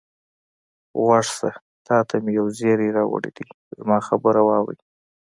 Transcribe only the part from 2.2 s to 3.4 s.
مې یو زېری راوړی